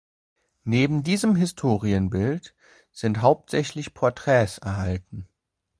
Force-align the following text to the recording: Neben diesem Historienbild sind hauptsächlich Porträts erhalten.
Neben 0.63 1.03
diesem 1.03 1.35
Historienbild 1.35 2.55
sind 2.91 3.19
hauptsächlich 3.21 3.93
Porträts 3.93 4.57
erhalten. 4.57 5.27